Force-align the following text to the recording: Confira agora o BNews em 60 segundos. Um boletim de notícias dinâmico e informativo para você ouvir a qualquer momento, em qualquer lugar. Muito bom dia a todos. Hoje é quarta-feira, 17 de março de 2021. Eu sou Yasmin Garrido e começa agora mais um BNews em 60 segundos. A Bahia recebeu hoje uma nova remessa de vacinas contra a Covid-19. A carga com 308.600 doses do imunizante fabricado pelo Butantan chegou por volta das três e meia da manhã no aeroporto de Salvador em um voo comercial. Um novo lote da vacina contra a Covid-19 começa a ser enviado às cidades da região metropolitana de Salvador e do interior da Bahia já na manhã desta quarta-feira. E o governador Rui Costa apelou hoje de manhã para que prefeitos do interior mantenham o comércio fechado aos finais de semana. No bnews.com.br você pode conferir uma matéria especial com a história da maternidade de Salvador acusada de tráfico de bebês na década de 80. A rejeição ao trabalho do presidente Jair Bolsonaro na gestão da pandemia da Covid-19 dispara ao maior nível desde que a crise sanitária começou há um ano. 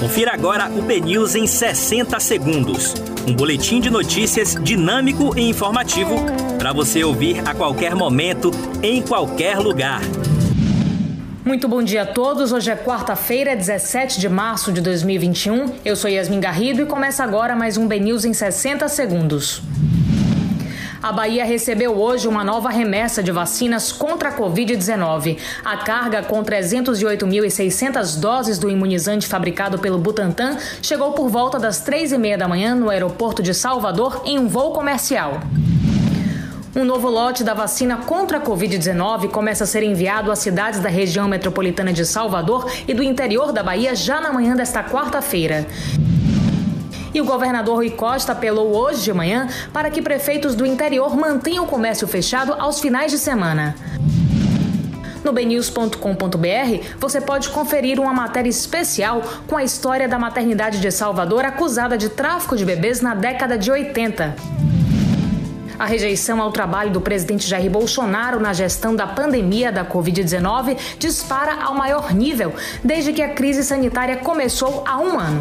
Confira 0.00 0.32
agora 0.32 0.70
o 0.70 0.80
BNews 0.80 1.34
em 1.34 1.46
60 1.46 2.18
segundos. 2.20 2.94
Um 3.28 3.34
boletim 3.34 3.82
de 3.82 3.90
notícias 3.90 4.54
dinâmico 4.54 5.38
e 5.38 5.42
informativo 5.42 6.16
para 6.58 6.72
você 6.72 7.04
ouvir 7.04 7.46
a 7.46 7.54
qualquer 7.54 7.94
momento, 7.94 8.50
em 8.82 9.02
qualquer 9.02 9.58
lugar. 9.58 10.00
Muito 11.44 11.68
bom 11.68 11.82
dia 11.82 12.02
a 12.02 12.06
todos. 12.06 12.50
Hoje 12.50 12.70
é 12.70 12.76
quarta-feira, 12.76 13.54
17 13.54 14.18
de 14.18 14.28
março 14.30 14.72
de 14.72 14.80
2021. 14.80 15.74
Eu 15.84 15.94
sou 15.94 16.08
Yasmin 16.08 16.40
Garrido 16.40 16.80
e 16.80 16.86
começa 16.86 17.22
agora 17.22 17.54
mais 17.54 17.76
um 17.76 17.86
BNews 17.86 18.24
em 18.24 18.32
60 18.32 18.88
segundos. 18.88 19.62
A 21.02 21.12
Bahia 21.12 21.46
recebeu 21.46 21.98
hoje 21.98 22.28
uma 22.28 22.44
nova 22.44 22.68
remessa 22.68 23.22
de 23.22 23.32
vacinas 23.32 23.90
contra 23.90 24.28
a 24.28 24.36
Covid-19. 24.36 25.38
A 25.64 25.78
carga 25.78 26.22
com 26.22 26.44
308.600 26.44 28.20
doses 28.20 28.58
do 28.58 28.68
imunizante 28.68 29.26
fabricado 29.26 29.78
pelo 29.78 29.96
Butantan 29.96 30.58
chegou 30.82 31.12
por 31.12 31.30
volta 31.30 31.58
das 31.58 31.80
três 31.80 32.12
e 32.12 32.18
meia 32.18 32.36
da 32.36 32.46
manhã 32.46 32.74
no 32.74 32.90
aeroporto 32.90 33.42
de 33.42 33.54
Salvador 33.54 34.20
em 34.26 34.38
um 34.38 34.46
voo 34.46 34.74
comercial. 34.74 35.40
Um 36.76 36.84
novo 36.84 37.08
lote 37.08 37.42
da 37.42 37.54
vacina 37.54 37.96
contra 37.96 38.36
a 38.36 38.40
Covid-19 38.40 39.30
começa 39.30 39.64
a 39.64 39.66
ser 39.66 39.82
enviado 39.82 40.30
às 40.30 40.38
cidades 40.38 40.80
da 40.80 40.90
região 40.90 41.26
metropolitana 41.26 41.94
de 41.94 42.04
Salvador 42.04 42.70
e 42.86 42.92
do 42.92 43.02
interior 43.02 43.52
da 43.52 43.62
Bahia 43.62 43.94
já 43.94 44.20
na 44.20 44.32
manhã 44.32 44.54
desta 44.54 44.84
quarta-feira. 44.84 45.66
E 47.12 47.20
o 47.20 47.24
governador 47.24 47.76
Rui 47.76 47.90
Costa 47.90 48.32
apelou 48.32 48.74
hoje 48.74 49.02
de 49.02 49.12
manhã 49.12 49.48
para 49.72 49.90
que 49.90 50.00
prefeitos 50.00 50.54
do 50.54 50.64
interior 50.64 51.16
mantenham 51.16 51.64
o 51.64 51.68
comércio 51.68 52.06
fechado 52.06 52.52
aos 52.52 52.80
finais 52.80 53.10
de 53.10 53.18
semana. 53.18 53.74
No 55.24 55.32
bnews.com.br 55.32 56.86
você 56.98 57.20
pode 57.20 57.50
conferir 57.50 58.00
uma 58.00 58.12
matéria 58.12 58.48
especial 58.48 59.22
com 59.46 59.56
a 59.56 59.64
história 59.64 60.08
da 60.08 60.18
maternidade 60.18 60.80
de 60.80 60.90
Salvador 60.90 61.44
acusada 61.44 61.98
de 61.98 62.08
tráfico 62.08 62.56
de 62.56 62.64
bebês 62.64 63.00
na 63.00 63.14
década 63.14 63.58
de 63.58 63.70
80. 63.70 64.34
A 65.78 65.86
rejeição 65.86 66.40
ao 66.42 66.52
trabalho 66.52 66.90
do 66.90 67.00
presidente 67.00 67.46
Jair 67.46 67.70
Bolsonaro 67.70 68.38
na 68.38 68.52
gestão 68.52 68.94
da 68.94 69.06
pandemia 69.06 69.72
da 69.72 69.84
Covid-19 69.84 70.76
dispara 70.98 71.62
ao 71.62 71.74
maior 71.74 72.12
nível 72.12 72.52
desde 72.84 73.12
que 73.12 73.22
a 73.22 73.30
crise 73.30 73.64
sanitária 73.64 74.16
começou 74.18 74.84
há 74.86 74.98
um 74.98 75.18
ano. 75.18 75.40